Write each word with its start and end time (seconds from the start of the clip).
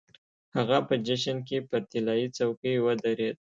هغه 0.55 0.77
په 0.87 0.95
جشن 1.05 1.37
کې 1.47 1.57
پر 1.69 1.81
طلايي 1.91 2.27
څوکۍ 2.37 2.75
ودرېد. 2.85 3.37